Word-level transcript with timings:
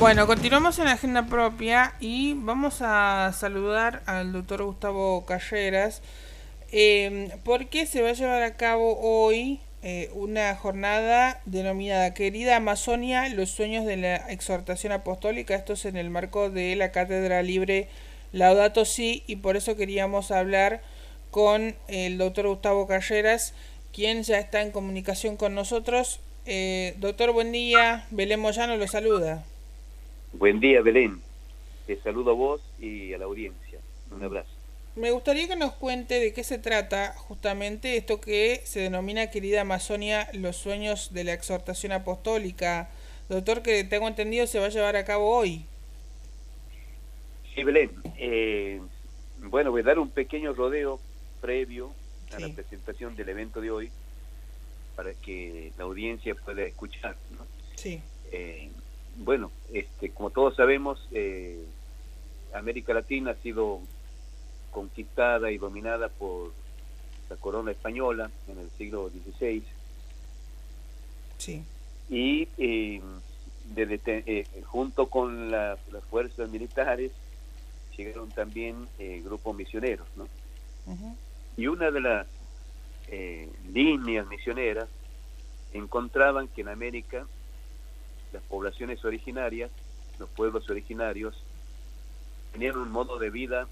Bueno, 0.00 0.26
continuamos 0.26 0.78
en 0.78 0.86
la 0.86 0.92
agenda 0.92 1.26
propia 1.26 1.92
y 2.00 2.32
vamos 2.32 2.78
a 2.80 3.34
saludar 3.38 4.02
al 4.06 4.32
doctor 4.32 4.64
Gustavo 4.64 5.26
Calleras 5.26 6.00
eh, 6.72 7.28
porque 7.44 7.84
se 7.84 8.00
va 8.00 8.08
a 8.08 8.12
llevar 8.14 8.42
a 8.42 8.56
cabo 8.56 8.98
hoy 8.98 9.60
eh, 9.82 10.08
una 10.14 10.56
jornada 10.56 11.42
denominada 11.44 12.14
Querida 12.14 12.56
Amazonia, 12.56 13.28
los 13.28 13.50
sueños 13.50 13.84
de 13.84 13.98
la 13.98 14.16
exhortación 14.16 14.94
apostólica. 14.94 15.54
Esto 15.54 15.74
es 15.74 15.84
en 15.84 15.98
el 15.98 16.08
marco 16.08 16.48
de 16.48 16.76
la 16.76 16.92
Cátedra 16.92 17.42
Libre 17.42 17.86
Laudato 18.32 18.86
Si 18.86 19.22
y 19.26 19.36
por 19.36 19.58
eso 19.58 19.76
queríamos 19.76 20.30
hablar 20.30 20.80
con 21.30 21.76
el 21.88 22.16
doctor 22.16 22.48
Gustavo 22.48 22.86
Calleras, 22.86 23.52
quien 23.92 24.22
ya 24.22 24.38
está 24.38 24.62
en 24.62 24.70
comunicación 24.70 25.36
con 25.36 25.54
nosotros. 25.54 26.20
Eh, 26.46 26.94
doctor, 27.00 27.32
buen 27.32 27.52
día. 27.52 28.06
Belén 28.10 28.40
Moyano 28.40 28.78
lo 28.78 28.88
saluda. 28.88 29.44
Buen 30.32 30.60
día, 30.60 30.80
Belén. 30.80 31.20
Te 31.86 32.00
saludo 32.00 32.30
a 32.30 32.34
vos 32.34 32.62
y 32.78 33.12
a 33.12 33.18
la 33.18 33.24
audiencia. 33.24 33.80
Un 34.10 34.22
abrazo. 34.22 34.50
Me 34.96 35.10
gustaría 35.10 35.48
que 35.48 35.56
nos 35.56 35.72
cuente 35.72 36.18
de 36.20 36.32
qué 36.32 36.44
se 36.44 36.58
trata 36.58 37.14
justamente 37.16 37.96
esto 37.96 38.20
que 38.20 38.60
se 38.64 38.80
denomina, 38.80 39.30
querida 39.30 39.62
Amazonia, 39.62 40.28
los 40.32 40.56
sueños 40.56 41.12
de 41.12 41.24
la 41.24 41.32
exhortación 41.32 41.92
apostólica. 41.92 42.90
Doctor, 43.28 43.62
que 43.62 43.84
tengo 43.84 44.08
entendido 44.08 44.46
se 44.46 44.58
va 44.58 44.66
a 44.66 44.70
llevar 44.70 44.96
a 44.96 45.04
cabo 45.04 45.30
hoy. 45.36 45.64
Sí, 47.54 47.62
Belén. 47.62 47.90
Eh, 48.18 48.80
bueno, 49.38 49.70
voy 49.70 49.82
a 49.82 49.84
dar 49.84 49.98
un 49.98 50.10
pequeño 50.10 50.52
rodeo 50.52 51.00
previo 51.40 51.92
a 52.34 52.40
la 52.40 52.48
presentación 52.48 53.16
del 53.16 53.28
evento 53.28 53.60
de 53.60 53.70
hoy 53.70 53.90
para 54.96 55.14
que 55.14 55.72
la 55.78 55.84
audiencia 55.84 56.34
pueda 56.34 56.62
escuchar. 56.62 57.16
¿no? 57.30 57.46
Sí. 57.76 58.00
Eh, 58.32 58.70
bueno, 59.20 59.50
este, 59.72 60.10
como 60.10 60.30
todos 60.30 60.56
sabemos, 60.56 61.06
eh, 61.12 61.62
América 62.54 62.94
Latina 62.94 63.32
ha 63.32 63.34
sido 63.34 63.80
conquistada 64.70 65.50
y 65.50 65.58
dominada 65.58 66.08
por 66.08 66.52
la 67.28 67.36
corona 67.36 67.70
española 67.70 68.30
en 68.48 68.58
el 68.58 68.70
siglo 68.70 69.10
XVI. 69.10 69.62
Sí. 71.36 71.62
Y 72.08 72.48
eh, 72.56 73.02
eh, 73.76 74.46
junto 74.64 75.06
con 75.06 75.50
las 75.50 75.78
fuerzas 76.08 76.50
militares 76.50 77.12
llegaron 77.96 78.30
también 78.30 78.88
grupos 79.22 79.54
misioneros, 79.54 80.08
¿no? 80.16 80.26
Y 81.58 81.66
una 81.66 81.90
de 81.90 82.00
las 82.00 82.26
líneas 83.70 84.26
misioneras 84.28 84.88
encontraban 85.74 86.48
que 86.48 86.62
en 86.62 86.68
América 86.68 87.26
las 88.32 88.42
poblaciones 88.44 89.04
originarias, 89.04 89.70
los 90.18 90.28
pueblos 90.30 90.68
originarios, 90.70 91.42
tenían 92.52 92.76
un 92.76 92.90
modo 92.90 93.18
de 93.18 93.30
vida 93.30 93.66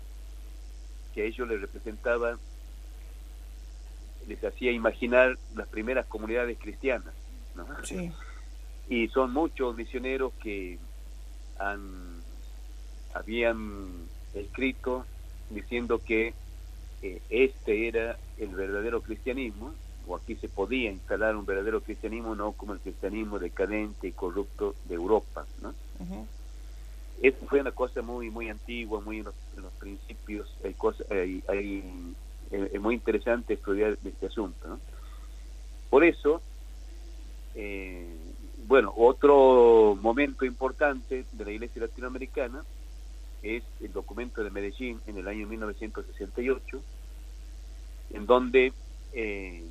que 1.14 1.22
a 1.22 1.24
ellos 1.24 1.48
les 1.48 1.60
representaba, 1.60 2.38
les 4.26 4.42
hacía 4.44 4.72
imaginar 4.72 5.38
las 5.54 5.68
primeras 5.68 6.06
comunidades 6.06 6.58
cristianas. 6.58 7.14
Y 8.88 9.08
son 9.08 9.32
muchos 9.32 9.76
misioneros 9.76 10.32
que 10.42 10.78
han, 11.58 12.22
habían 13.14 14.06
escrito 14.34 15.04
diciendo 15.50 16.00
que 16.04 16.34
eh, 17.02 17.22
este 17.30 17.88
era 17.88 18.18
el 18.38 18.48
verdadero 18.48 19.02
cristianismo 19.02 19.74
o 20.08 20.16
aquí 20.16 20.34
se 20.36 20.48
podía 20.48 20.90
instalar 20.90 21.36
un 21.36 21.44
verdadero 21.44 21.82
cristianismo, 21.82 22.34
no 22.34 22.52
como 22.52 22.72
el 22.72 22.80
cristianismo 22.80 23.38
decadente 23.38 24.08
y 24.08 24.12
corrupto 24.12 24.74
de 24.86 24.94
Europa. 24.94 25.46
¿no? 25.62 25.74
Eso 27.22 27.38
fue 27.46 27.60
una 27.60 27.72
cosa 27.72 28.00
muy 28.00 28.30
muy 28.30 28.48
antigua, 28.48 29.00
muy 29.00 29.18
en 29.18 29.24
los, 29.24 29.72
principios, 29.78 30.52
hay 30.64 30.74
cosa, 30.74 31.04
hay, 31.10 31.84
es 32.50 32.80
muy 32.80 32.94
interesante 32.94 33.54
estudiar 33.54 33.98
este 34.04 34.26
asunto. 34.26 34.66
¿no? 34.66 34.80
Por 35.90 36.04
eso, 36.04 36.40
eh, 37.54 38.16
bueno, 38.66 38.92
otro 38.96 39.98
momento 40.00 40.44
importante 40.44 41.24
de 41.32 41.44
la 41.44 41.52
Iglesia 41.52 41.82
Latinoamericana 41.82 42.64
es 43.42 43.62
el 43.80 43.92
documento 43.92 44.42
de 44.42 44.50
Medellín 44.50 45.00
en 45.06 45.18
el 45.18 45.28
año 45.28 45.46
1968, 45.46 46.80
en 48.14 48.26
donde 48.26 48.72
eh, 49.12 49.64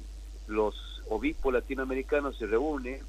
los 0.47 1.03
obispos 1.09 1.53
latinoamericanos 1.53 2.37
se 2.37 2.47
reúnen, 2.47 2.99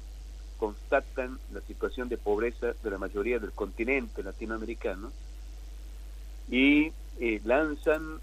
constatan 0.57 1.39
la 1.51 1.61
situación 1.61 2.09
de 2.09 2.17
pobreza 2.17 2.73
de 2.83 2.89
la 2.89 2.97
mayoría 2.97 3.39
del 3.39 3.51
continente 3.51 4.23
latinoamericano 4.23 5.11
y 6.49 6.91
eh, 7.19 7.41
lanzan 7.45 8.19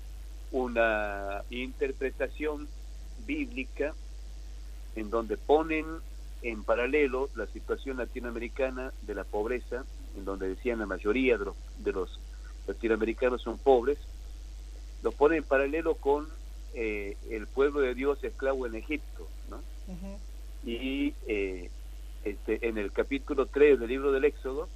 una 0.53 1.43
interpretación 1.51 2.69
bíblica 3.27 3.95
en 4.95 5.11
donde 5.11 5.37
ponen 5.37 5.85
en 6.43 6.63
paralelo 6.65 7.31
la 7.35 7.47
situación 7.47 7.97
latinoamericana 7.97 8.93
de 9.03 9.15
la 9.15 9.25
pobreza, 9.25 9.85
en 10.17 10.25
donde 10.25 10.49
decían 10.49 10.79
la 10.79 10.87
mayoría 10.87 11.39
de 11.39 11.47
los, 11.47 11.57
de 11.79 11.93
los 11.93 12.21
latinoamericanos 12.67 13.43
son 13.43 13.59
pobres, 13.59 13.99
lo 15.03 15.13
ponen 15.13 15.39
en 15.39 15.45
paralelo 15.45 15.95
con 15.95 16.29
eh, 16.79 17.17
el 17.31 17.47
pueblo 17.47 17.81
de 17.81 17.95
Dios 17.95 18.23
esclavo 18.23 18.67
en 18.67 18.75
Egipto, 18.75 19.27
¿no? 19.49 19.63
Y 20.63 21.15
eh, 21.27 21.71
este, 22.23 22.69
en 22.69 22.77
el 22.77 22.93
capítulo 22.93 23.47
3 23.47 23.81
del 23.81 23.89
libro 23.89 24.13
del 24.13 24.27
Éxodo, 24.27 24.69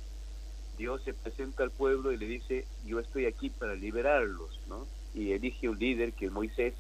Dios 0.78 1.02
se 1.04 1.12
presenta 1.12 1.62
al 1.62 1.70
pueblo 1.70 2.10
y 2.10 2.16
le 2.16 2.26
dice, 2.26 2.64
yo 2.86 3.00
estoy 3.00 3.26
aquí 3.26 3.50
para 3.50 3.74
liberarlos, 3.74 4.58
¿no? 4.66 4.86
Y 5.14 5.32
elige 5.32 5.68
un 5.68 5.78
líder 5.78 6.14
que 6.14 6.26
es 6.26 6.32
Moisés 6.32 6.72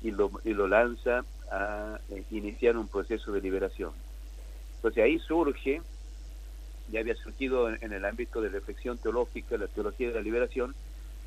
y 0.00 0.12
lo, 0.12 0.30
y 0.44 0.54
lo 0.54 0.68
lanza 0.68 1.24
a 1.50 1.98
eh, 2.10 2.22
iniciar 2.30 2.76
un 2.76 2.86
proceso 2.86 3.32
de 3.32 3.40
liberación. 3.40 3.90
Entonces 4.76 5.02
ahí 5.02 5.18
surge, 5.18 5.82
ya 6.92 7.00
había 7.00 7.16
surgido 7.16 7.68
en, 7.68 7.78
en, 7.80 7.92
el 7.92 8.04
ámbito 8.04 8.40
de 8.40 8.48
reflexión 8.48 8.96
teológica, 8.98 9.56
la 9.56 9.66
teología 9.66 10.06
de 10.06 10.14
la 10.14 10.20
liberación, 10.20 10.72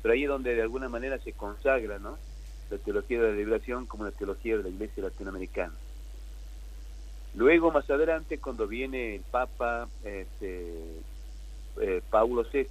pero 0.00 0.14
ahí 0.14 0.22
es 0.22 0.28
donde 0.30 0.54
de 0.54 0.62
alguna 0.62 0.88
manera 0.88 1.18
se 1.18 1.32
consagra, 1.32 1.98
¿no? 1.98 2.16
La 2.70 2.78
teología 2.78 3.20
de 3.20 3.30
la 3.30 3.36
liberación 3.36 3.86
como 3.86 4.04
la 4.04 4.12
teología 4.12 4.56
de 4.56 4.62
la 4.62 4.68
iglesia 4.68 5.02
latinoamericana. 5.02 5.74
Luego, 7.34 7.70
más 7.70 7.88
adelante, 7.88 8.38
cuando 8.38 8.66
viene 8.66 9.16
el 9.16 9.22
Papa 9.22 9.88
este, 10.04 11.00
eh, 11.80 12.02
Paulo 12.10 12.44
VI, 12.52 12.66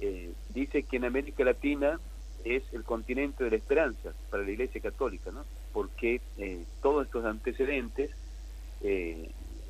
eh, 0.00 0.32
dice 0.50 0.82
que 0.82 0.96
en 0.96 1.04
América 1.04 1.44
Latina 1.44 2.00
es 2.44 2.62
el 2.72 2.82
continente 2.82 3.44
de 3.44 3.50
la 3.50 3.56
esperanza 3.56 4.12
para 4.30 4.42
la 4.42 4.50
Iglesia 4.50 4.80
Católica, 4.80 5.30
¿no? 5.30 5.44
porque 5.72 6.20
eh, 6.38 6.64
todos 6.82 7.06
estos 7.06 7.24
antecedentes 7.24 8.10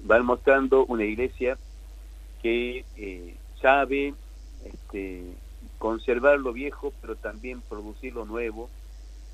van 0.02 0.26
mostrando 0.26 0.84
una 0.86 1.04
iglesia 1.04 1.56
que 2.42 2.84
sabe 3.62 4.12
este, 4.64 5.22
conservar 5.78 6.40
lo 6.40 6.52
viejo, 6.52 6.92
pero 7.00 7.14
también 7.14 7.60
producir 7.60 8.12
lo 8.12 8.24
nuevo, 8.24 8.68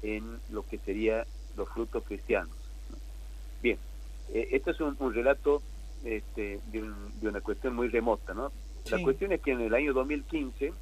en 0.02 0.38
lo 0.50 0.66
que 0.66 0.78
sería 0.78 1.26
los 1.56 1.68
frutos 1.68 2.04
cristianos. 2.04 2.54
Bien, 3.62 3.78
eh, 4.32 4.48
esto 4.52 4.70
es 4.70 4.80
un, 4.80 5.14
relato 5.14 5.62
este, 6.04 6.60
de, 6.72 7.28
una 7.28 7.40
cuestión 7.40 7.74
muy 7.74 7.88
remota, 7.88 8.34
¿no? 8.34 8.52
La 8.90 9.02
cuestión 9.02 9.32
es 9.32 9.40
que 9.40 9.52
en 9.52 9.60
el 9.60 9.74
año 9.74 9.92
2015, 9.92 10.72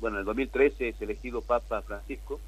bueno, 0.00 0.16
en 0.16 0.20
el 0.20 0.26
2013 0.26 0.88
es 0.90 1.00
elegido 1.00 1.42
Papa 1.42 1.82
Francisco, 1.82 2.40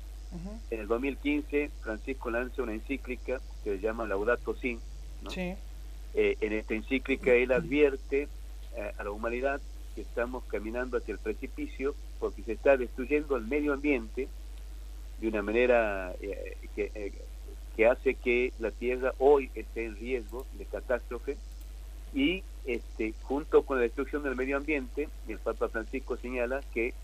en 0.71 0.81
el 0.81 0.87
2015 0.87 1.71
Francisco 1.81 2.31
lanza 2.31 2.63
una 2.63 2.75
encíclica 2.75 3.41
que 3.65 3.77
se 3.77 3.81
llama 3.81 4.07
Laudato 4.07 4.55
Si, 4.55 4.79
¿no? 5.23 5.31
Eh, 6.15 6.37
en 6.41 6.53
esta 6.53 6.75
encíclica 6.75 7.33
él 7.33 7.53
advierte 7.53 8.29
eh, 8.77 8.93
a 8.99 9.05
la 9.05 9.11
humanidad 9.11 9.61
que 9.95 10.03
estamos 10.03 10.45
caminando 10.45 10.99
hacia 10.99 11.13
el 11.13 11.19
precipicio 11.19 11.95
porque 12.19 12.43
se 12.43 12.53
está 12.53 12.77
destruyendo 12.77 13.37
el 13.37 13.45
medio 13.45 13.73
ambiente 13.73 14.29
de 15.21 15.29
una 15.29 15.43
manera 15.43 16.15
eh, 16.21 16.57
que, 16.75 16.91
eh, 16.95 17.13
que, 17.77 17.87
hace 17.87 18.15
que 18.15 18.53
la 18.59 18.71
Tierra 18.71 19.13
hoy 19.19 19.51
esté 19.55 19.85
en 19.85 19.97
riesgo 19.97 20.47
de 20.55 20.65
catástrofe 20.65 21.37
y 22.15 22.43
este, 22.65 23.15
junto 23.23 23.63
con 23.63 23.79
la 23.79 23.85
destrucción 23.85 24.23
del 24.23 24.37
medio 24.37 24.57
ambiente, 24.57 25.09
el 25.27 25.39
Papa 25.39 25.69
Francisco 25.69 26.17
señala 26.17 26.61
que 26.75 26.95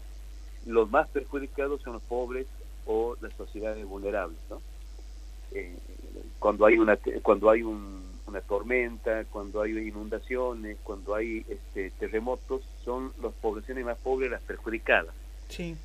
los 0.67 0.91
más 0.91 1.09
perjudicados 1.09 1.83
son 1.83 1.95
los 1.95 2.03
pobres 2.03 2.47
o 2.87 3.17
las 3.21 3.33
sociedades 3.35 3.85
vulnerables. 3.87 4.39
¿no? 4.51 4.61
Eh, 5.53 5.77
cuando 6.39 6.67
hay 6.67 6.79
una 6.79 6.99
cuando 7.23 7.51
hay 7.51 7.63
una 7.63 8.41
tormenta, 8.47 9.25
cuando 9.31 9.63
hay 9.63 9.73
inundaciones, 9.73 10.77
cuando 10.83 11.15
hay 11.15 11.45
este, 11.49 11.91
terremotos, 11.93 12.63
son 12.85 13.13
las 13.23 13.33
poblaciones 13.33 13.85
más 13.85 13.99
pobres 13.99 14.31
las 14.31 14.43
perjudicadas. 14.43 15.15
Sí. 15.49 15.77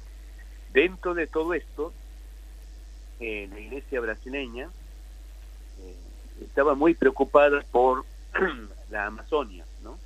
Dentro 0.74 1.14
de 1.14 1.28
todo 1.28 1.54
esto, 1.54 1.94
eh, 3.20 3.48
la 3.52 3.60
iglesia 3.60 4.00
brasileña 4.00 4.70
eh, 5.82 5.96
estaba 6.42 6.76
muy 6.76 6.94
preocupada 6.94 7.62
por 7.72 8.06
la 8.90 9.08
Amazonia, 9.08 9.66
¿no? 9.84 9.98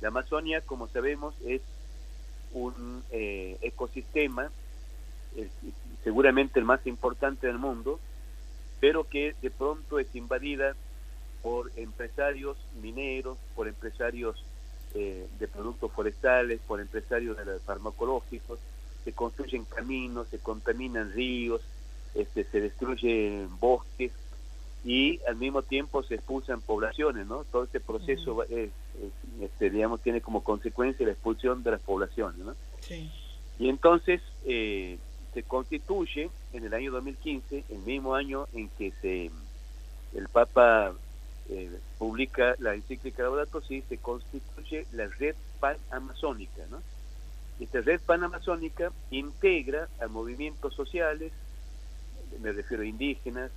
La 0.00 0.08
Amazonia, 0.08 0.60
como 0.60 0.86
sabemos, 0.88 1.34
es 1.44 1.60
un 2.52 3.02
eh, 3.10 3.58
ecosistema, 3.62 4.50
seguramente 6.04 6.58
el 6.58 6.64
más 6.64 6.86
importante 6.86 7.46
del 7.46 7.58
mundo, 7.58 7.98
pero 8.80 9.04
que 9.04 9.34
de 9.42 9.50
pronto 9.50 9.98
es 9.98 10.14
invadida 10.14 10.74
por 11.42 11.70
empresarios 11.76 12.56
mineros, 12.80 13.38
por 13.54 13.68
empresarios 13.68 14.44
eh, 14.94 15.26
de 15.38 15.48
productos 15.48 15.92
forestales, 15.92 16.60
por 16.66 16.80
empresarios 16.80 17.36
de 17.36 17.58
farmacológicos, 17.60 18.58
se 19.04 19.12
construyen 19.12 19.64
caminos, 19.64 20.28
se 20.28 20.38
contaminan 20.38 21.12
ríos, 21.12 21.60
este, 22.14 22.44
se 22.44 22.60
destruyen 22.60 23.48
bosques 23.58 24.12
y 24.84 25.20
al 25.26 25.36
mismo 25.36 25.62
tiempo 25.62 26.02
se 26.02 26.14
expulsan 26.14 26.60
poblaciones, 26.60 27.26
¿no? 27.26 27.44
Todo 27.44 27.64
este 27.64 27.80
proceso, 27.80 28.44
este, 28.44 29.70
digamos, 29.70 30.00
tiene 30.00 30.20
como 30.20 30.42
consecuencia 30.42 31.04
la 31.04 31.12
expulsión 31.12 31.62
de 31.62 31.72
las 31.72 31.80
poblaciones, 31.80 32.38
¿no? 32.38 32.54
Sí. 32.80 33.10
Y 33.58 33.68
entonces 33.68 34.22
eh, 34.46 34.98
se 35.34 35.42
constituye 35.42 36.30
en 36.52 36.64
el 36.64 36.74
año 36.74 36.92
2015, 36.92 37.64
el 37.68 37.78
mismo 37.80 38.14
año 38.14 38.46
en 38.54 38.68
que 38.70 38.92
se 39.00 39.30
el 40.14 40.28
Papa 40.28 40.94
eh, 41.50 41.70
publica 41.98 42.54
la 42.58 42.74
encíclica 42.74 43.22
Laudato 43.22 43.60
Si, 43.60 43.82
se 43.82 43.98
constituye 43.98 44.86
la 44.92 45.06
red 45.06 45.34
pan-amazónica, 45.60 46.62
¿no? 46.70 46.80
Esta 47.60 47.80
red 47.80 48.00
pan-amazónica 48.00 48.92
integra 49.10 49.88
a 50.00 50.06
movimientos 50.06 50.74
sociales, 50.74 51.32
me 52.40 52.52
refiero 52.52 52.82
a 52.82 52.86
indígenas, 52.86 53.50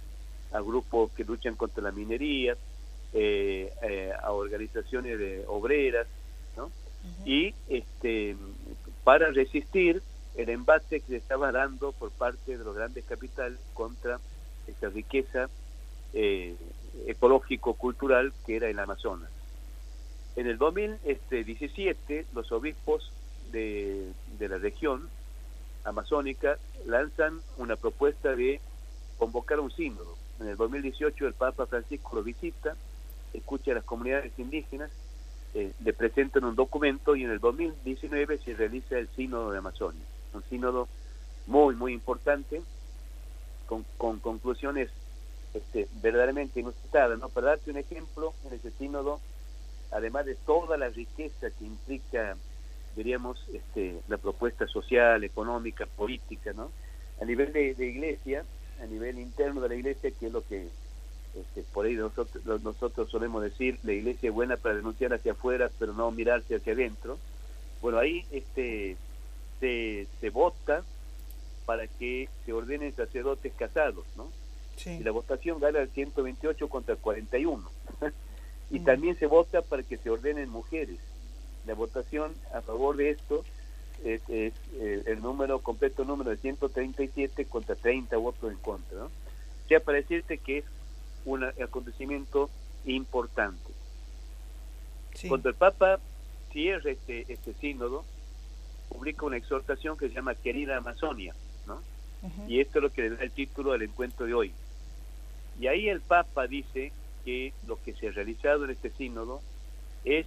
a 0.52 0.62
grupos 0.62 1.12
que 1.12 1.24
luchan 1.24 1.56
contra 1.56 1.84
la 1.84 1.92
minería, 1.92 2.56
eh, 3.14 3.72
eh, 3.82 4.12
a 4.22 4.32
organizaciones 4.32 5.18
de 5.20 5.44
obreras, 5.48 6.08
¿no? 6.56 6.72
Y 7.26 7.54
este, 7.68 8.36
para 9.04 9.32
resistir 9.32 10.02
el 10.36 10.50
embate 10.50 11.00
que 11.02 11.08
se 11.08 11.16
estaba 11.18 11.52
dando 11.52 11.92
por 11.94 12.12
parte 12.12 12.58
de 12.58 12.64
los 12.64 12.76
grandes 12.76 13.04
capitales 13.06 13.60
contra 13.74 14.20
esta 14.68 14.90
riqueza 14.90 15.50
eh, 16.14 16.56
ecológico-cultural 17.08 18.34
que 18.46 18.58
era 18.58 18.70
el 18.70 18.80
Amazonas. 18.80 19.30
En 20.36 20.48
el 20.48 20.58
2017, 20.58 22.28
los 22.34 22.52
obispos 22.52 23.12
de, 23.52 24.12
de 24.40 24.50
la 24.50 24.58
región 24.58 25.10
amazónica 25.84 26.58
lanzan 26.86 27.42
una 27.58 27.76
propuesta 27.76 28.36
de 28.36 28.60
convocar 29.18 29.60
un 29.60 29.72
sínodo. 29.72 30.16
En 30.40 30.48
el 30.48 30.58
2018 30.58 31.28
el 31.28 31.34
Papa 31.34 31.66
Francisco 31.66 32.16
lo 32.16 32.24
visita, 32.24 32.76
escucha 33.34 33.72
a 33.72 33.76
las 33.76 33.84
comunidades 33.84 34.32
indígenas, 34.38 34.92
eh, 35.54 35.74
le 35.84 35.94
presentan 35.94 36.46
un 36.46 36.56
documento 36.56 37.16
y 37.16 37.24
en 37.24 37.32
el 37.32 37.40
2019 37.40 38.40
se 38.40 38.54
realiza 38.54 38.98
el 38.98 39.10
sínodo 39.10 39.52
de 39.52 39.58
Amazonia. 39.58 40.04
Un 40.34 40.44
sínodo 40.44 40.88
muy, 41.48 41.76
muy 41.76 41.94
importante, 41.94 42.62
con, 43.68 43.86
con 43.98 44.20
conclusiones 44.20 44.90
este, 45.54 45.88
verdaderamente 46.02 46.60
inusitadas. 46.60 47.20
¿no? 47.20 47.30
Para 47.30 47.48
darte 47.48 47.72
un 47.72 47.78
ejemplo, 47.78 48.34
en 48.46 48.54
ese 48.54 48.72
sínodo, 48.72 49.20
además 49.92 50.26
de 50.26 50.36
toda 50.36 50.78
la 50.78 50.90
riqueza 50.90 51.50
que 51.52 51.66
implica, 51.66 52.38
diríamos, 52.96 53.46
este, 53.54 54.00
la 54.08 54.18
propuesta 54.18 54.68
social, 54.68 55.24
económica, 55.24 55.86
política, 55.86 56.54
¿no? 56.54 56.72
a 57.22 57.26
nivel 57.26 57.54
de 57.54 57.86
iglesia, 57.86 58.44
a 58.82 58.86
nivel 58.86 59.20
interno 59.20 59.62
de 59.62 59.70
la 59.70 59.76
iglesia, 59.76 60.12
que 60.12 60.28
es 60.28 60.32
lo 60.32 60.42
que 60.42 60.68
este, 61.36 61.64
por 61.74 61.86
ahí 61.86 61.94
nosotros, 61.94 62.62
nosotros 62.62 63.10
solemos 63.10 63.42
decir, 63.42 63.80
la 63.84 63.94
iglesia 63.94 64.30
es 64.30 64.36
buena 64.36 64.58
para 64.58 64.76
denunciar 64.76 65.14
hacia 65.14 65.32
afuera, 65.32 65.70
pero 65.80 65.94
no 65.94 66.12
mirarse 66.12 66.56
hacia 66.56 66.74
adentro. 66.74 67.18
Bueno, 67.82 68.00
ahí 68.00 68.26
este, 68.32 68.98
se, 69.60 70.08
se 70.20 70.30
vota 70.30 70.84
para 71.66 71.88
que 71.88 72.28
se 72.46 72.54
ordenen 72.54 72.94
sacerdotes 72.96 73.54
casados, 73.54 74.06
¿no? 74.18 74.30
Y 74.86 75.04
la 75.04 75.12
votación 75.12 75.60
gana 75.60 75.80
el 75.80 75.90
128 75.90 76.68
contra 76.68 76.96
el 76.96 77.00
41. 77.02 77.70
y 78.72 78.80
mm. 78.80 78.84
también 78.84 79.18
se 79.18 79.28
vota 79.28 79.62
para 79.62 79.84
que 79.84 79.98
se 79.98 80.10
ordenen 80.10 80.50
mujeres. 80.50 81.00
La 81.66 81.74
votación 81.74 82.34
a 82.54 82.62
favor 82.62 82.98
de 82.98 83.12
esto 83.12 83.44
es, 84.04 84.22
eh, 84.30 84.52
el 85.06 85.22
número, 85.22 85.60
completo 85.60 86.06
número 86.06 86.32
de 86.32 86.38
137 86.38 87.46
contra 87.46 87.76
30 87.76 88.18
votos 88.18 88.52
en 88.52 88.58
contra. 88.58 88.98
¿no? 88.98 89.06
O 89.06 89.68
sea, 89.68 89.80
para 89.80 89.98
decirte 89.98 90.38
que 90.38 90.60
es 90.60 90.66
un 91.26 91.44
acontecimiento 91.44 92.50
importante. 92.86 93.72
Cuando 95.28 95.50
el 95.50 95.56
Papa 95.56 96.00
cierra 96.52 96.92
este, 96.92 97.32
este 97.32 97.54
sínodo, 97.54 98.04
publica 98.90 99.26
una 99.26 99.38
exhortación 99.38 99.98
que 99.98 100.10
se 100.10 100.16
llama 100.16 100.36
Querida 100.36 100.78
Amazonia, 100.78 101.36
¿no? 101.68 101.82
Y 102.48 102.60
esto 102.60 102.80
es 102.80 102.84
lo 102.84 102.92
que 102.92 103.04
le 103.04 103.10
da 103.12 103.24
el 103.24 103.32
título 103.32 103.72
al 103.72 103.82
encuentro 103.82 104.26
de 104.26 104.34
hoy. 104.34 104.54
Y 105.60 105.68
ahí 105.68 105.90
el 105.90 106.02
Papa 106.02 106.48
dice 106.48 106.92
que 107.26 107.54
lo 107.68 107.82
que 107.82 107.94
se 107.94 108.08
ha 108.08 108.12
realizado 108.12 108.66
en 108.66 108.72
este 108.72 108.92
sínodo 108.92 109.42
es 110.06 110.26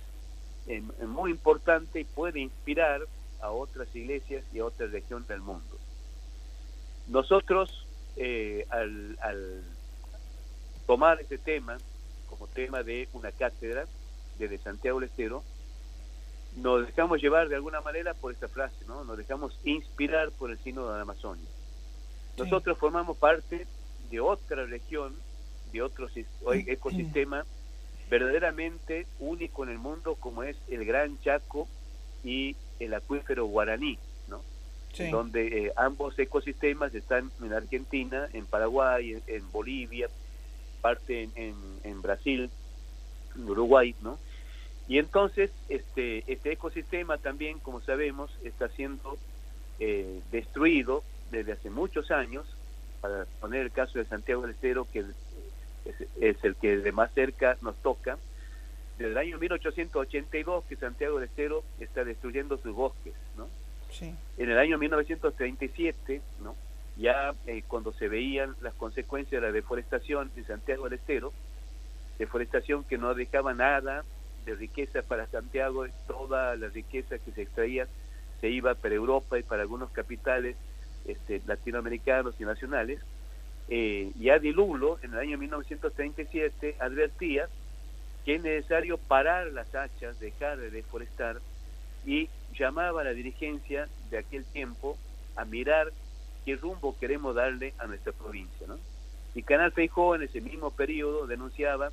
muy 1.07 1.31
importante 1.31 2.01
y 2.01 2.05
puede 2.05 2.41
inspirar 2.41 3.03
a 3.41 3.51
otras 3.51 3.95
iglesias 3.95 4.45
y 4.53 4.61
a 4.61 4.65
otras 4.65 4.91
regiones 4.91 5.29
del 5.29 5.41
mundo. 5.41 5.79
Nosotros, 7.09 7.87
eh, 8.17 8.67
al, 8.71 9.63
tomar 10.87 11.21
este 11.21 11.39
tema 11.39 11.77
como 12.29 12.47
tema 12.47 12.83
de 12.83 13.09
una 13.13 13.31
cátedra 13.33 13.85
desde 14.39 14.59
Santiago 14.59 15.01
del 15.01 15.11
Estero, 15.11 15.43
nos 16.57 16.87
dejamos 16.87 17.21
llevar 17.21 17.49
de 17.49 17.57
alguna 17.57 17.81
manera 17.81 18.15
por 18.15 18.33
esta 18.33 18.49
frase, 18.49 18.85
¿no? 18.87 19.05
Nos 19.05 19.19
dejamos 19.19 19.59
inspirar 19.65 20.31
por 20.33 20.51
el 20.51 20.59
signo 20.59 20.87
de 20.89 20.97
la 20.97 21.03
Amazonia. 21.03 21.49
Nosotros 22.39 22.79
formamos 22.79 23.19
parte 23.19 23.67
de 24.11 24.21
otra 24.21 24.65
región, 24.65 25.15
de 25.73 25.83
otro 25.83 26.09
ecosistema 26.67 27.45
verdaderamente 28.11 29.07
único 29.19 29.65
en 29.65 29.71
el 29.71 29.79
mundo 29.79 30.17
como 30.17 30.43
es 30.43 30.57
el 30.69 30.85
Gran 30.85 31.21
Chaco 31.21 31.69
y 32.23 32.57
el 32.81 32.95
acuífero 32.95 33.47
guaraní, 33.47 33.99
¿no? 34.29 34.43
donde 35.11 35.67
eh, 35.67 35.73
ambos 35.77 36.19
ecosistemas 36.19 36.95
están 36.95 37.31
en 37.43 37.53
Argentina, 37.53 38.29
en 38.33 38.47
Paraguay, 38.47 39.21
en, 39.27 39.53
Bolivia, 39.53 40.09
parte 40.81 41.29
en, 41.35 41.55
en, 41.83 42.03
Brasil, 42.03 42.49
en 43.35 43.49
Uruguay, 43.49 43.95
¿no? 44.03 44.19
Y 44.87 44.99
entonces 44.99 45.51
este, 45.69 46.31
este 46.31 46.53
ecosistema 46.53 47.19
también, 47.19 47.59
como 47.59 47.81
sabemos, 47.81 48.31
está 48.45 48.69
siendo 48.69 49.17
eh, 49.81 50.21
destruido 50.31 51.03
desde 51.31 51.53
hace 51.53 51.71
muchos 51.71 52.11
años, 52.11 52.47
para 53.01 53.27
poner 53.41 53.63
el 53.63 53.73
caso 53.73 53.99
de 53.99 54.05
Santiago 54.05 54.43
del 54.43 54.53
Estero, 54.53 54.87
que 54.93 55.05
es, 55.85 55.95
es 56.21 56.45
el 56.45 56.57
que 56.57 56.79
de 56.79 56.93
más 56.93 57.13
cerca 57.13 57.57
nos 57.63 57.77
toca, 57.83 58.19
desde 58.99 59.13
el 59.13 59.19
año 59.19 59.39
1882 59.39 60.65
que 60.65 60.77
Santiago 60.77 61.19
del 61.19 61.29
Estero 61.29 61.65
está 61.81 62.05
destruyendo 62.05 62.57
sus 62.59 62.75
bosques, 62.75 63.15
¿no? 63.37 63.49
Sí. 63.91 64.15
En 64.39 64.51
el 64.51 64.59
año 64.59 64.79
1937, 64.79 66.21
¿no? 66.43 66.55
Ya 66.97 67.35
eh, 67.47 67.63
cuando 67.67 67.93
se 67.93 68.09
veían 68.09 68.55
las 68.61 68.75
consecuencias 68.75 69.41
de 69.41 69.49
la 69.49 69.53
deforestación 69.53 70.31
en 70.37 70.47
Santiago 70.47 70.85
del 70.85 70.99
Estero, 70.99 71.33
deforestación 72.19 72.85
que 72.85 72.99
no 72.99 73.15
dejaba 73.15 73.53
nada 73.53 74.05
de 74.45 74.55
riqueza 74.55 75.03
para 75.03 75.27
Santiago, 75.27 75.87
toda 76.07 76.55
la 76.57 76.69
riqueza 76.69 77.19
que 77.19 77.33
se 77.33 77.43
extraía 77.43 77.89
se 78.41 78.51
iba 78.51 78.75
para 78.75 78.95
Europa 78.95 79.39
y 79.39 79.43
para 79.43 79.63
algunos 79.63 79.91
capitales 79.91 80.57
este, 81.07 81.41
latinoamericanos 81.47 82.35
y 82.39 82.45
nacionales. 82.45 83.01
Eh, 83.69 84.13
ya 84.19 84.39
Di 84.39 84.53
Lulo, 84.53 84.99
en 85.03 85.13
el 85.13 85.19
año 85.19 85.39
1937, 85.39 86.77
advertía 86.81 87.49
que 88.25 88.37
es 88.37 88.43
necesario 88.43 88.99
parar 88.99 89.49
las 89.49 89.75
hachas, 89.75 90.19
dejar 90.19 90.59
de 90.59 90.71
deforestar 90.71 91.41
y 92.07 92.29
llamaba 92.59 93.03
a 93.03 93.05
la 93.05 93.13
dirigencia 93.13 93.89
de 94.11 94.19
aquel 94.19 94.45
tiempo 94.47 94.97
a 95.37 95.45
mirar 95.45 95.93
qué 96.45 96.57
rumbo 96.57 96.97
queremos 96.99 97.35
darle 97.35 97.75
a 97.79 97.87
nuestra 97.87 98.13
provincia. 98.13 98.67
Y 99.35 99.43
Canal 99.43 99.73
Feijó 99.73 100.15
en 100.15 100.23
ese 100.23 100.41
mismo 100.41 100.71
periodo 100.71 101.27
denunciaba 101.27 101.91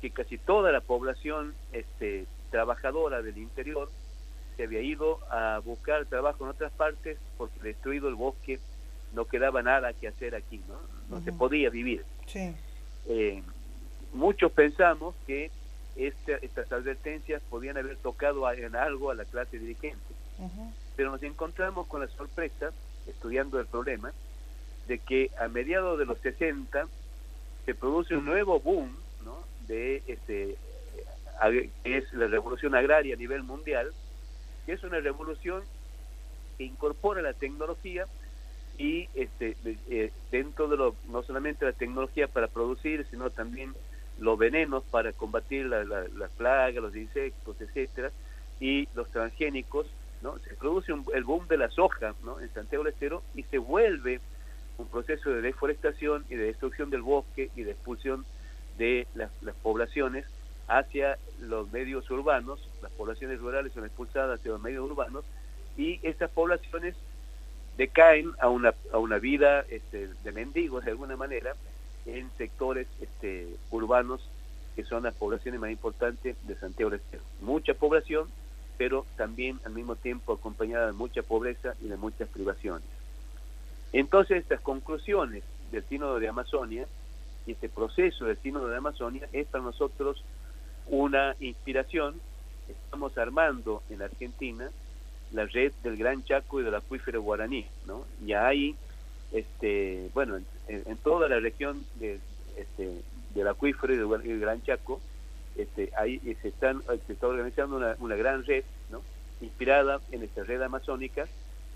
que 0.00 0.10
casi 0.10 0.38
toda 0.38 0.72
la 0.72 0.80
población 0.80 1.54
este, 1.72 2.26
trabajadora 2.50 3.22
del 3.22 3.38
interior 3.38 3.90
se 4.56 4.64
había 4.64 4.80
ido 4.80 5.20
a 5.30 5.60
buscar 5.64 6.06
trabajo 6.06 6.44
en 6.44 6.50
otras 6.50 6.72
partes 6.72 7.18
porque 7.36 7.60
destruido 7.60 8.08
el 8.08 8.14
bosque 8.14 8.58
no 9.12 9.24
quedaba 9.26 9.62
nada 9.62 9.92
que 9.92 10.08
hacer 10.08 10.34
aquí, 10.34 10.62
no, 10.68 10.76
no 11.08 11.24
se 11.24 11.32
podía 11.32 11.70
vivir. 11.70 12.04
Sí. 12.26 12.54
Eh, 13.08 13.42
muchos 14.12 14.52
pensamos 14.52 15.14
que 15.26 15.50
este, 15.96 16.44
estas 16.44 16.70
advertencias 16.72 17.42
podían 17.50 17.76
haber 17.76 17.96
tocado 17.96 18.50
en 18.52 18.76
algo 18.76 19.10
a 19.10 19.14
la 19.14 19.24
clase 19.24 19.58
dirigente. 19.58 20.14
Pero 20.96 21.10
nos 21.10 21.22
encontramos 21.22 21.86
con 21.86 22.00
la 22.00 22.08
sorpresa, 22.08 22.70
estudiando 23.06 23.60
el 23.60 23.66
problema, 23.66 24.12
de 24.88 24.98
que 24.98 25.30
a 25.38 25.48
mediados 25.48 25.98
de 25.98 26.06
los 26.06 26.18
60 26.18 26.86
se 27.66 27.74
produce 27.74 28.16
un 28.16 28.24
nuevo 28.24 28.58
boom 28.58 28.96
de 29.70 30.02
este, 30.08 30.56
es 31.84 32.12
la 32.12 32.26
revolución 32.26 32.74
agraria 32.74 33.14
a 33.14 33.18
nivel 33.18 33.44
mundial, 33.44 33.92
que 34.66 34.72
es 34.72 34.82
una 34.82 34.98
revolución 34.98 35.62
que 36.58 36.64
incorpora 36.64 37.22
la 37.22 37.34
tecnología 37.34 38.06
y 38.78 39.08
este, 39.14 39.56
eh, 39.90 40.10
dentro 40.30 40.68
de 40.68 40.76
lo, 40.76 40.94
no 41.08 41.22
solamente 41.22 41.64
la 41.64 41.72
tecnología 41.72 42.28
para 42.28 42.48
producir, 42.48 43.06
sino 43.10 43.30
también 43.30 43.74
los 44.18 44.38
venenos 44.38 44.84
para 44.90 45.12
combatir 45.12 45.66
las 45.66 45.86
la, 45.86 46.06
la 46.08 46.28
plagas, 46.28 46.82
los 46.82 46.96
insectos, 46.96 47.60
etcétera, 47.60 48.10
y 48.58 48.88
los 48.94 49.08
transgénicos, 49.10 49.86
¿no? 50.22 50.38
Se 50.40 50.54
produce 50.54 50.92
el 51.14 51.24
boom 51.24 51.48
de 51.48 51.56
la 51.56 51.70
soja, 51.70 52.14
¿no? 52.22 52.40
En 52.40 52.52
Santiago 52.52 52.84
del 52.84 52.92
Estero 52.92 53.22
y 53.34 53.42
se 53.44 53.58
vuelve 53.58 54.20
un 54.80 54.88
proceso 54.88 55.30
de 55.30 55.42
deforestación 55.42 56.24
y 56.28 56.36
de 56.36 56.44
destrucción 56.44 56.90
del 56.90 57.02
bosque 57.02 57.50
y 57.54 57.62
de 57.62 57.72
expulsión 57.72 58.24
de 58.78 59.06
las, 59.14 59.30
poblaciones 59.62 60.26
hacia 60.68 61.18
los 61.40 61.70
medios 61.70 62.10
urbanos, 62.10 62.60
las 62.80 62.92
poblaciones 62.92 63.40
rurales 63.40 63.72
son 63.72 63.84
expulsadas 63.84 64.38
hacia 64.38 64.52
los 64.52 64.60
medios 64.60 64.88
urbanos 64.88 65.24
y 65.76 66.00
esas 66.02 66.30
poblaciones 66.30 66.94
decaen 67.76 68.32
a 68.40 68.48
una, 68.48 68.74
a 68.92 68.98
una 68.98 69.18
vida 69.18 69.64
este, 69.68 70.08
de 70.08 70.32
mendigos 70.32 70.84
de 70.84 70.90
alguna 70.90 71.16
manera 71.16 71.54
en 72.06 72.30
sectores 72.36 72.86
este, 73.00 73.48
urbanos 73.70 74.20
que 74.76 74.84
son 74.84 75.02
las 75.02 75.14
poblaciones 75.14 75.60
más 75.60 75.70
importantes 75.70 76.36
de 76.46 76.54
Santiago 76.56 76.90
del 76.90 77.00
Estero. 77.00 77.22
Mucha 77.40 77.74
población, 77.74 78.28
pero 78.78 79.04
también 79.16 79.60
al 79.64 79.72
mismo 79.72 79.96
tiempo 79.96 80.32
acompañada 80.32 80.86
de 80.86 80.92
mucha 80.92 81.22
pobreza 81.22 81.74
y 81.82 81.88
de 81.88 81.96
muchas 81.96 82.28
privaciones. 82.28 82.88
Entonces 83.92 84.38
estas 84.38 84.60
conclusiones 84.60 85.42
del 85.72 85.84
Sínodo 85.84 86.18
de 86.18 86.28
Amazonia 86.28 86.86
y 87.46 87.52
este 87.52 87.68
proceso 87.68 88.24
del 88.26 88.38
Sínodo 88.38 88.68
de 88.68 88.76
Amazonia 88.76 89.28
es 89.32 89.46
para 89.48 89.64
nosotros 89.64 90.24
una 90.86 91.34
inspiración. 91.40 92.20
Estamos 92.68 93.16
armando 93.18 93.82
en 93.90 94.02
Argentina 94.02 94.70
la 95.32 95.46
red 95.46 95.72
del 95.82 95.96
Gran 95.96 96.24
Chaco 96.24 96.60
y 96.60 96.64
del 96.64 96.74
acuífero 96.74 97.22
guaraní, 97.22 97.66
¿no? 97.86 98.04
Y 98.24 98.32
ahí, 98.32 98.74
este, 99.32 100.10
bueno, 100.14 100.38
en, 100.68 100.96
toda 100.98 101.28
la 101.28 101.38
región 101.38 101.84
de, 101.96 102.18
este, 102.56 103.00
del 103.34 103.48
acuífero 103.48 103.94
y 103.94 103.96
del, 103.96 104.40
Gran 104.40 104.62
Chaco, 104.62 105.00
este, 105.56 105.90
ahí 105.96 106.18
se, 106.42 106.48
están, 106.48 106.82
se 107.06 107.12
está 107.12 107.26
organizando 107.26 107.76
una, 107.76 107.96
una 107.98 108.16
gran 108.16 108.44
red, 108.44 108.64
¿no? 108.90 109.02
Inspirada 109.40 110.00
en 110.10 110.22
esta 110.22 110.44
red 110.44 110.60
amazónica 110.62 111.26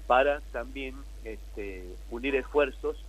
para 0.07 0.41
también 0.53 0.95
este, 1.25 1.85
unir 2.11 2.35
esfuerzos 2.35 3.03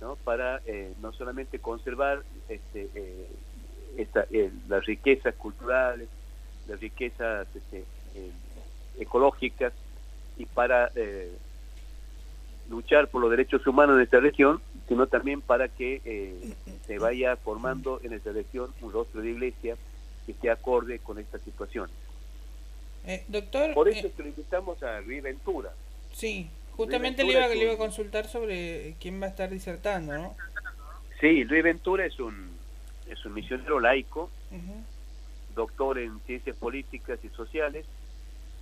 ¿no? 0.00 0.16
para 0.16 0.60
eh, 0.66 0.92
no 1.00 1.12
solamente 1.12 1.58
conservar 1.58 2.22
este, 2.48 2.88
eh, 2.94 3.28
esta, 3.96 4.26
eh, 4.30 4.50
las 4.68 4.84
riquezas 4.84 5.34
culturales, 5.36 6.08
las 6.68 6.80
riquezas 6.80 7.46
este, 7.54 7.84
ecológicas 8.98 9.72
y 10.36 10.46
para 10.46 10.90
luchar 12.68 13.08
por 13.08 13.20
los 13.20 13.30
derechos 13.30 13.66
humanos 13.66 13.96
en 13.96 14.02
esta 14.02 14.20
región, 14.20 14.60
sino 14.88 15.06
también 15.06 15.40
para 15.40 15.68
que 15.68 16.54
se 16.86 16.98
vaya 16.98 17.36
formando 17.36 18.00
en 18.02 18.12
esta 18.12 18.32
región 18.32 18.70
un 18.80 18.92
rostro 18.92 19.20
de 19.20 19.30
iglesia 19.30 19.76
que 20.26 20.32
esté 20.32 20.50
acorde 20.50 20.98
con 20.98 21.18
esta 21.18 21.38
situación. 21.38 21.90
doctor, 23.28 23.74
por 23.74 23.88
eso 23.88 24.06
es 24.06 24.12
que 24.14 24.22
le 24.22 24.28
invitamos 24.30 24.82
a 24.82 25.00
Rui 25.00 25.20
Ventura. 25.20 25.72
Sí, 26.12 26.48
Justamente 26.76 27.22
le 27.24 27.32
iba, 27.32 27.46
le 27.48 27.62
iba 27.62 27.72
a 27.74 27.76
consultar 27.76 28.26
sobre 28.26 28.94
quién 28.98 29.20
va 29.20 29.26
a 29.26 29.30
estar 29.30 29.50
disertando, 29.50 30.16
¿no? 30.16 30.36
Sí, 31.20 31.44
Luis 31.44 31.62
Ventura 31.62 32.06
es 32.06 32.18
un, 32.18 32.50
es 33.08 33.24
un 33.24 33.34
misionero 33.34 33.78
laico, 33.78 34.30
doctor 35.54 35.98
en 35.98 36.18
ciencias 36.20 36.56
políticas 36.56 37.18
y 37.22 37.28
sociales, 37.28 37.84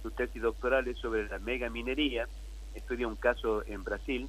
su 0.03 0.11
tesis 0.11 0.43
doctoral 0.43 0.89
es 0.89 0.99
sobre 0.99 1.29
la 1.29 1.39
mega 1.39 1.69
minería, 1.69 2.27
estudia 2.75 3.09
un 3.09 3.17
caso 3.17 3.63
en 3.67 3.85
Brasil 3.85 4.29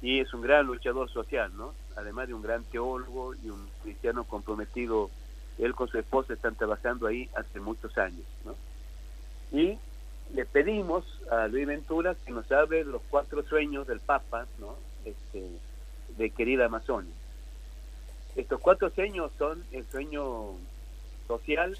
y 0.00 0.20
es 0.20 0.32
un 0.32 0.42
gran 0.42 0.66
luchador 0.66 1.10
social, 1.10 1.50
¿no? 1.56 1.74
Además 1.96 2.28
de 2.28 2.34
un 2.34 2.42
gran 2.42 2.64
teólogo 2.64 3.34
y 3.34 3.50
un 3.50 3.68
cristiano 3.82 4.24
comprometido, 4.24 5.10
él 5.58 5.74
con 5.74 5.88
su 5.88 5.98
esposa 5.98 6.34
están 6.34 6.54
trabajando 6.54 7.06
ahí 7.06 7.28
hace 7.34 7.58
muchos 7.58 7.96
años, 7.98 8.24
¿no? 8.44 8.54
Y 9.50 9.78
le 10.34 10.44
pedimos 10.44 11.04
a 11.30 11.48
Luis 11.48 11.66
Ventura 11.66 12.14
que 12.14 12.32
nos 12.32 12.50
hable 12.52 12.84
de 12.84 12.92
los 12.92 13.02
cuatro 13.10 13.42
sueños 13.42 13.86
del 13.86 14.00
Papa, 14.00 14.46
¿no? 14.58 14.76
Este, 15.04 15.48
de 16.16 16.30
querida 16.30 16.66
Amazonia. 16.66 17.14
Estos 18.36 18.60
cuatro 18.60 18.90
sueños 18.90 19.32
son 19.38 19.64
el 19.72 19.84
sueño 19.86 20.52
social, 21.26 21.76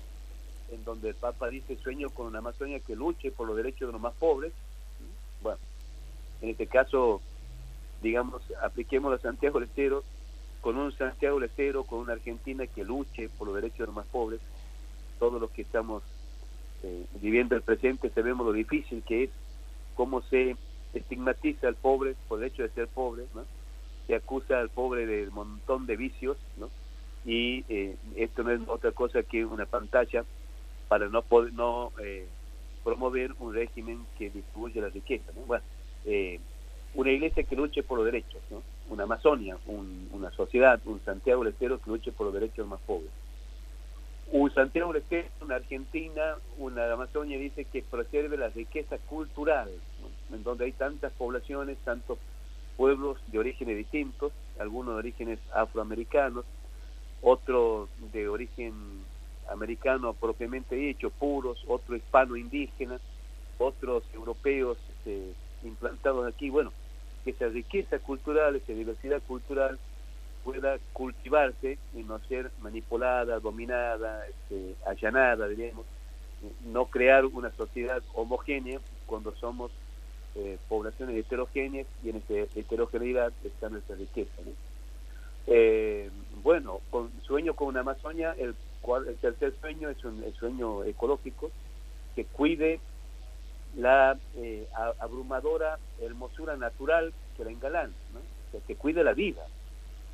en 0.70 0.84
donde 0.84 1.10
el 1.10 1.14
Papa 1.14 1.48
dice 1.48 1.76
sueño 1.76 2.10
con 2.10 2.26
una 2.26 2.38
Amazonia 2.38 2.80
que 2.80 2.96
luche 2.96 3.30
por 3.30 3.46
los 3.46 3.56
derechos 3.56 3.88
de 3.88 3.92
los 3.92 4.00
más 4.00 4.14
pobres. 4.14 4.52
Bueno, 5.42 5.58
en 6.42 6.50
este 6.50 6.66
caso, 6.66 7.20
digamos, 8.02 8.42
apliquemos 8.62 9.12
a 9.12 9.22
Santiago 9.22 9.60
Estero, 9.60 10.02
con 10.60 10.76
un 10.76 10.92
Santiago 10.92 11.42
Estero, 11.42 11.84
con 11.84 12.00
una 12.00 12.14
Argentina 12.14 12.66
que 12.66 12.84
luche 12.84 13.28
por 13.28 13.48
los 13.48 13.56
derechos 13.56 13.78
de 13.78 13.86
los 13.86 13.94
más 13.94 14.06
pobres, 14.06 14.40
todos 15.18 15.40
los 15.40 15.50
que 15.50 15.62
estamos 15.62 16.02
eh, 16.82 17.06
viviendo 17.20 17.56
el 17.56 17.62
presente 17.62 18.08
sabemos 18.10 18.46
lo 18.46 18.52
difícil 18.52 19.02
que 19.02 19.24
es, 19.24 19.30
cómo 19.96 20.22
se 20.22 20.56
estigmatiza 20.94 21.68
al 21.68 21.74
pobre 21.74 22.14
por 22.28 22.38
el 22.38 22.46
hecho 22.46 22.62
de 22.62 22.70
ser 22.70 22.88
pobre, 22.88 23.24
¿no? 23.34 23.44
se 24.06 24.14
acusa 24.14 24.60
al 24.60 24.70
pobre 24.70 25.06
de 25.06 25.28
un 25.28 25.34
montón 25.34 25.86
de 25.86 25.96
vicios, 25.96 26.36
¿no? 26.56 26.70
y 27.26 27.64
eh, 27.68 27.96
esto 28.16 28.42
no 28.44 28.52
es 28.52 28.60
otra 28.68 28.92
cosa 28.92 29.22
que 29.22 29.44
una 29.44 29.66
pantalla 29.66 30.24
para 30.88 31.08
no 31.08 31.22
poder, 31.22 31.52
no 31.52 31.92
eh, 32.02 32.26
promover 32.82 33.32
un 33.38 33.54
régimen 33.54 34.04
que 34.18 34.30
distribuye 34.30 34.80
la 34.80 34.88
riqueza. 34.88 35.30
¿no? 35.34 35.42
Bueno, 35.42 35.64
una 36.94 37.10
iglesia 37.10 37.44
que 37.44 37.54
luche 37.54 37.82
por 37.82 37.98
los 37.98 38.06
derechos, 38.06 38.40
¿no? 38.50 38.62
una 38.88 39.04
Amazonia, 39.04 39.58
una 39.66 40.30
sociedad, 40.30 40.80
un 40.86 41.00
Santiago 41.04 41.44
del 41.44 41.52
Estero 41.52 41.78
que 41.80 41.90
luche 41.90 42.12
por 42.12 42.26
los 42.26 42.34
derechos 42.34 42.66
más 42.66 42.80
pobres 42.80 43.10
un 44.30 44.52
Santiago 44.52 44.92
del 44.92 45.02
una 45.40 45.56
Argentina, 45.56 46.36
una 46.58 46.92
Amazonia 46.92 47.38
dice 47.38 47.64
que 47.64 47.82
preserve 47.82 48.36
la 48.36 48.48
riqueza 48.48 48.98
cultural, 48.98 49.70
en 50.32 50.42
donde 50.42 50.66
hay 50.66 50.72
tantas 50.72 51.12
poblaciones, 51.12 51.78
tantos 51.78 52.18
pueblos 52.76 53.18
de 53.28 53.38
orígenes 53.38 53.76
distintos, 53.76 54.32
algunos 54.58 54.94
de 54.94 54.98
orígenes 54.98 55.38
afroamericanos, 55.54 56.44
otros 57.22 57.88
de 58.12 58.28
origen 58.28 58.74
americano 59.50 60.14
propiamente 60.14 60.76
dicho, 60.76 61.10
puros, 61.10 61.62
otros 61.66 61.98
hispano-indígenas, 61.98 63.00
otros 63.58 64.04
europeos 64.14 64.78
este, 64.90 65.32
implantados 65.62 66.26
aquí. 66.26 66.50
Bueno, 66.50 66.72
que 67.24 67.30
esa 67.30 67.48
riqueza 67.48 67.98
cultural, 67.98 68.56
esa 68.56 68.72
diversidad 68.72 69.22
cultural 69.26 69.78
pueda 70.44 70.78
cultivarse 70.92 71.78
y 71.94 72.02
no 72.02 72.18
ser 72.20 72.50
manipulada, 72.60 73.40
dominada, 73.40 74.26
este, 74.26 74.74
allanada, 74.86 75.48
diríamos, 75.48 75.86
no 76.64 76.86
crear 76.86 77.26
una 77.26 77.50
sociedad 77.52 78.02
homogénea 78.14 78.80
cuando 79.06 79.34
somos 79.36 79.72
eh, 80.36 80.58
poblaciones 80.68 81.16
heterogéneas 81.16 81.86
y 82.04 82.10
en 82.10 82.16
esta 82.16 82.34
heterogeneidad 82.58 83.32
está 83.44 83.68
nuestra 83.68 83.96
riqueza. 83.96 84.30
Eh, 85.48 86.10
bueno, 86.42 86.80
con 86.90 87.10
sueño 87.22 87.54
con 87.54 87.68
una 87.68 87.80
Amazonia, 87.80 88.34
el, 88.38 88.54
el 89.06 89.16
tercer 89.16 89.54
sueño 89.60 89.90
es 89.90 90.02
un 90.04 90.22
el 90.22 90.34
sueño 90.34 90.84
ecológico 90.84 91.50
que 92.14 92.24
cuide 92.24 92.80
la 93.76 94.18
eh, 94.36 94.66
abrumadora 94.98 95.78
hermosura 96.00 96.56
natural 96.56 97.12
que 97.36 97.44
la 97.44 97.50
engalana, 97.50 97.92
que 98.66 98.76
cuide 98.76 99.04
la 99.04 99.12
vida 99.12 99.46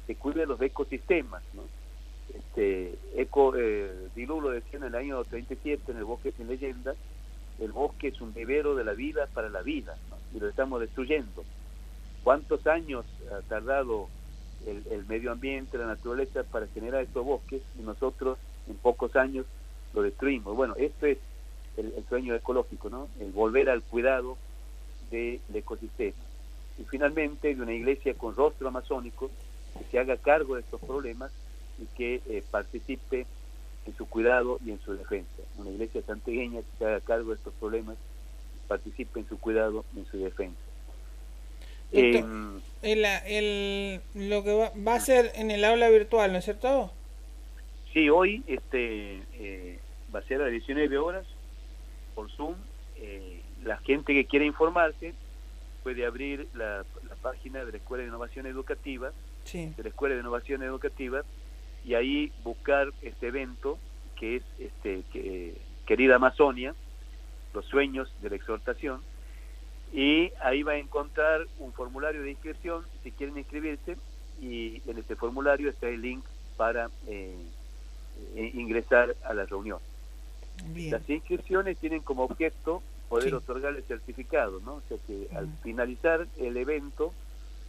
que 0.06 0.16
cuide 0.16 0.46
los 0.46 0.60
ecosistemas. 0.60 1.42
¿no? 1.54 1.62
Este, 2.34 2.94
Eco, 3.16 3.54
eh, 3.56 4.08
Dilulo 4.14 4.50
decía 4.50 4.78
en 4.78 4.84
el 4.84 4.94
año 4.94 5.22
37 5.24 5.92
en 5.92 5.98
el 5.98 6.04
Bosque 6.04 6.32
sin 6.32 6.48
Leyenda, 6.48 6.94
el 7.60 7.70
bosque 7.70 8.08
es 8.08 8.20
un 8.20 8.34
vivero 8.34 8.74
de 8.74 8.82
la 8.82 8.94
vida 8.94 9.28
para 9.32 9.48
la 9.48 9.62
vida 9.62 9.96
y 10.34 10.40
lo 10.40 10.48
estamos 10.48 10.80
destruyendo. 10.80 11.44
¿Cuántos 12.24 12.66
años 12.66 13.04
ha 13.30 13.42
tardado 13.42 14.08
el, 14.66 15.04
medio 15.06 15.30
ambiente, 15.30 15.78
la 15.78 15.86
naturaleza 15.86 16.42
para 16.42 16.66
generar 16.68 17.02
estos 17.02 17.24
bosques 17.24 17.62
y 17.78 17.82
nosotros 17.82 18.38
en 18.68 18.76
pocos 18.76 19.14
años 19.16 19.46
lo 19.92 20.02
destruimos? 20.02 20.56
Bueno, 20.56 20.74
esto 20.76 21.06
es 21.06 21.18
el, 21.76 21.92
sueño 22.08 22.34
ecológico, 22.34 22.90
¿no? 22.90 23.08
el 23.20 23.32
volver 23.32 23.70
al 23.70 23.82
cuidado 23.82 24.36
del 25.10 25.40
ecosistema. 25.52 26.16
Y 26.78 26.84
finalmente 26.84 27.54
de 27.54 27.62
una 27.62 27.72
iglesia 27.72 28.14
con 28.14 28.34
rostro 28.34 28.68
amazónico 28.68 29.30
que 29.78 29.84
se 29.90 29.98
haga 29.98 30.16
cargo 30.16 30.54
de 30.54 30.62
estos 30.62 30.80
problemas 30.80 31.32
y 31.78 31.86
que 31.96 32.20
eh, 32.28 32.42
participe 32.50 33.26
en 33.86 33.96
su 33.96 34.06
cuidado 34.06 34.58
y 34.64 34.70
en 34.70 34.80
su 34.80 34.94
defensa. 34.94 35.42
Una 35.58 35.70
iglesia 35.70 36.02
santiagueña 36.02 36.60
que 36.60 36.78
se 36.78 36.86
haga 36.86 37.00
cargo 37.00 37.30
de 37.30 37.36
estos 37.36 37.54
problemas, 37.54 37.96
participe 38.68 39.20
en 39.20 39.28
su 39.28 39.38
cuidado 39.38 39.84
y 39.94 40.00
en 40.00 40.06
su 40.06 40.18
defensa. 40.18 40.58
Em, 41.92 42.60
el, 42.82 43.04
el, 43.04 44.00
lo 44.14 44.42
que 44.42 44.52
va, 44.52 44.72
va, 44.76 44.94
a 44.96 45.00
ser 45.00 45.30
en 45.36 45.50
el 45.50 45.64
aula 45.64 45.88
virtual, 45.90 46.32
¿no 46.32 46.38
es 46.38 46.44
cierto? 46.44 46.90
Sí, 47.94 48.10
hoy 48.10 48.42
este, 48.48 49.22
eh, 49.34 49.78
va 50.12 50.18
a 50.18 50.22
ser 50.24 50.40
a 50.40 50.44
las 50.44 50.50
19 50.50 50.98
horas 50.98 51.24
por 52.16 52.28
Zoom. 52.32 52.56
Eh, 52.96 53.40
la 53.62 53.76
gente 53.78 54.12
que 54.12 54.24
quiere 54.24 54.46
informarse 54.46 55.14
puede 55.84 56.04
abrir 56.04 56.48
la, 56.54 56.84
página 57.22 57.64
de 57.64 57.70
la 57.70 57.78
Escuela 57.78 58.02
de 58.02 58.08
Innovación 58.08 58.46
Educativa, 58.46 59.12
de 59.50 59.74
la 59.78 59.88
Escuela 59.88 60.14
de 60.14 60.20
Innovación 60.22 60.62
Educativa, 60.62 61.22
y 61.84 61.94
ahí 61.94 62.32
buscar 62.42 62.88
este 63.00 63.28
evento 63.28 63.78
que 64.16 64.36
es 64.36 64.42
este 64.58 65.04
que, 65.12 65.56
Querida 65.86 66.16
Amazonia, 66.16 66.74
los 67.54 67.64
sueños 67.66 68.12
de 68.20 68.30
la 68.30 68.36
exhortación, 68.36 69.02
y 69.92 70.32
ahí 70.42 70.64
va 70.64 70.72
a 70.72 70.78
encontrar 70.78 71.46
un 71.58 71.72
formulario 71.72 72.22
de 72.22 72.32
inscripción 72.32 72.84
si 73.02 73.12
quieren 73.12 73.38
inscribirse, 73.38 73.96
y 74.40 74.82
en 74.86 74.98
este 74.98 75.14
formulario 75.14 75.70
está 75.70 75.88
el 75.88 76.02
link 76.02 76.24
para 76.56 76.90
eh, 77.06 77.36
eh, 78.36 78.50
ingresar 78.54 79.16
a 79.24 79.34
la 79.34 79.44
reunión. 79.46 79.78
Las 80.74 81.08
inscripciones 81.10 81.76
tienen 81.78 82.00
como 82.00 82.24
objeto 82.24 82.82
poder 83.08 83.34
otorgar 83.34 83.74
el 83.74 83.82
certificado, 83.84 84.60
¿no? 84.60 84.74
O 84.74 84.82
sea 84.88 84.98
que 85.06 85.28
al 85.36 85.48
finalizar 85.62 86.26
el 86.38 86.56
evento, 86.56 87.12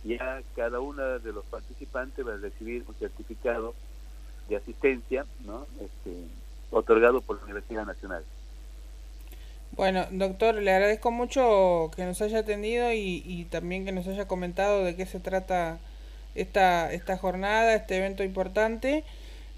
ya 0.04 0.42
cada 0.56 0.80
uno 0.80 1.20
de 1.20 1.34
los 1.34 1.46
participantes 1.46 2.26
va 2.26 2.34
a 2.34 2.38
recibir 2.38 2.84
un 2.88 2.96
certificado 2.96 3.74
de 4.50 4.58
asistencia, 4.58 5.26
¿no? 5.46 5.66
Este, 5.82 6.16
otorgado 6.72 7.22
por 7.22 7.38
la 7.38 7.44
Universidad 7.44 7.86
Nacional. 7.86 8.24
Bueno, 9.72 10.06
doctor, 10.12 10.56
le 10.56 10.72
agradezco 10.72 11.12
mucho 11.12 11.92
que 11.96 12.06
nos 12.06 12.22
haya 12.22 12.40
atendido 12.40 12.94
y, 12.94 13.24
y 13.26 13.46
también 13.46 13.84
que 13.84 13.92
nos 13.92 14.08
haya 14.08 14.28
comentado 14.28 14.84
de 14.84 14.96
qué 14.96 15.06
se 15.06 15.20
trata 15.20 15.80
esta, 16.36 16.92
esta 16.94 17.18
jornada, 17.18 17.76
este 17.76 17.98
evento 17.98 18.24
importante. 18.24 19.04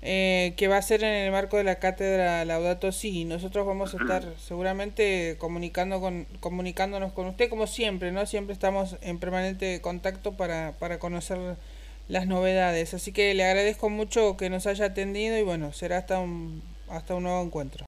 Eh, 0.10 0.54
que 0.56 0.70
va 0.70 0.78
a 0.78 0.82
ser 0.82 1.04
en 1.04 1.14
el 1.14 1.34
marco 1.34 1.58
de 1.58 1.66
la 1.66 1.80
cátedra 1.80 2.46
Laudato 2.46 2.94
Si. 2.94 3.26
Nosotros 3.26 3.68
vamos 3.68 3.94
a 3.94 3.98
estar 3.98 4.24
seguramente 4.40 5.36
comunicando 5.38 6.00
con, 6.00 6.26
comunicándonos 6.40 7.12
con 7.12 7.28
usted 7.28 7.50
como 7.50 7.68
siempre, 7.68 8.14
¿no? 8.14 8.26
Siempre 8.26 8.54
estamos 8.54 8.96
en 9.02 9.20
permanente 9.20 9.82
contacto 9.82 10.32
para, 10.38 10.72
para 10.80 10.98
conocer 10.98 11.58
las 12.08 12.26
novedades. 12.26 12.94
Así 12.94 13.12
que 13.12 13.34
le 13.34 13.44
agradezco 13.44 13.90
mucho 13.90 14.38
que 14.38 14.50
nos 14.50 14.66
haya 14.66 14.86
atendido 14.86 15.38
y 15.38 15.44
bueno, 15.44 15.74
será 15.74 15.98
hasta 15.98 16.22
un, 16.22 16.64
hasta 16.88 17.14
un 17.14 17.24
nuevo 17.24 17.44
encuentro. 17.44 17.86